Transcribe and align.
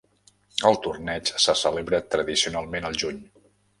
El 0.69 0.77
torneig 0.85 1.29
se 1.45 1.55
celebra 1.61 2.01
tradicionalment 2.15 2.89
al 2.91 2.99
juny. 3.05 3.21